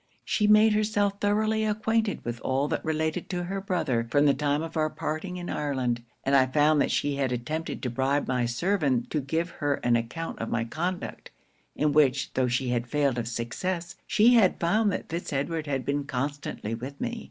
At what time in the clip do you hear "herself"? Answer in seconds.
0.73-1.19